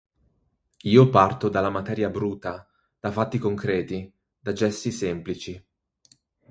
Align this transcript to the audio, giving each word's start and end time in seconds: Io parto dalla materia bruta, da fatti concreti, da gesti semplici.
Io 0.95 1.09
parto 1.11 1.47
dalla 1.47 1.69
materia 1.69 2.09
bruta, 2.09 2.67
da 2.99 3.11
fatti 3.11 3.37
concreti, 3.37 4.11
da 4.39 4.51
gesti 4.51 4.89
semplici. 4.91 5.63